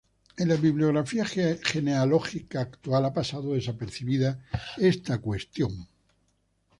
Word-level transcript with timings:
En 0.39 0.47
la 0.49 0.55
bibliografía 0.55 1.25
genealógica 1.27 2.61
actual 2.61 3.05
ha 3.05 3.13
pasado 3.13 3.53
desapercibida 3.53 4.43
esta 4.77 5.19
cuestión. 5.19 5.87